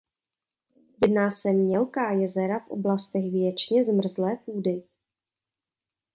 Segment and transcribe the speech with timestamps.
[1.01, 4.83] Jedná se mělká jezera v oblastech věčně zmrzlé půdy.